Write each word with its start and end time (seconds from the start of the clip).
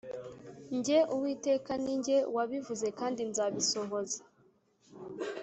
Jye 0.83 0.99
Uwiteka 1.15 1.71
ni 1.83 1.93
jye 2.05 2.17
wabivuze 2.35 2.87
kandi 2.99 3.21
nzabisohoza 3.29 4.21